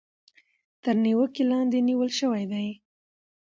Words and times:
تر 0.83 0.95
نېوکې 1.03 1.43
لاندې 1.51 1.77
نيول 1.87 2.11
شوي 2.19 2.43
دي. 2.51 2.67